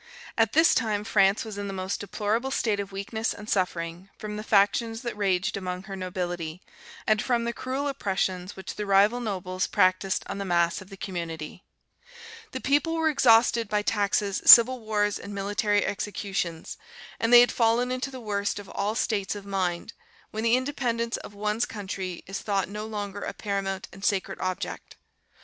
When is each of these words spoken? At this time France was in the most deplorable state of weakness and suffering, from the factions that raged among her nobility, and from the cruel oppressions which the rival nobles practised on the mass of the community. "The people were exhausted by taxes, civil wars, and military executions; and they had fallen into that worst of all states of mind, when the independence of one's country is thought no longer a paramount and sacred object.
At 0.35 0.53
this 0.53 0.73
time 0.73 1.03
France 1.03 1.45
was 1.45 1.59
in 1.59 1.67
the 1.67 1.73
most 1.73 1.99
deplorable 1.99 2.49
state 2.49 2.79
of 2.79 2.91
weakness 2.91 3.35
and 3.35 3.47
suffering, 3.47 4.09
from 4.17 4.35
the 4.35 4.43
factions 4.43 5.03
that 5.03 5.15
raged 5.15 5.55
among 5.55 5.83
her 5.83 5.95
nobility, 5.95 6.59
and 7.05 7.21
from 7.21 7.43
the 7.43 7.53
cruel 7.53 7.87
oppressions 7.87 8.55
which 8.55 8.73
the 8.73 8.87
rival 8.87 9.19
nobles 9.19 9.67
practised 9.67 10.23
on 10.25 10.39
the 10.39 10.43
mass 10.43 10.81
of 10.81 10.89
the 10.89 10.97
community. 10.97 11.63
"The 12.51 12.61
people 12.61 12.95
were 12.95 13.09
exhausted 13.09 13.69
by 13.69 13.83
taxes, 13.83 14.41
civil 14.43 14.79
wars, 14.79 15.19
and 15.19 15.35
military 15.35 15.85
executions; 15.85 16.79
and 17.19 17.31
they 17.31 17.41
had 17.41 17.51
fallen 17.51 17.91
into 17.91 18.09
that 18.09 18.21
worst 18.21 18.57
of 18.57 18.69
all 18.69 18.95
states 18.95 19.35
of 19.35 19.45
mind, 19.45 19.93
when 20.31 20.43
the 20.43 20.55
independence 20.55 21.17
of 21.17 21.35
one's 21.35 21.65
country 21.67 22.23
is 22.25 22.39
thought 22.39 22.67
no 22.67 22.87
longer 22.87 23.21
a 23.21 23.33
paramount 23.33 23.87
and 23.93 24.03
sacred 24.03 24.39
object. 24.41 24.95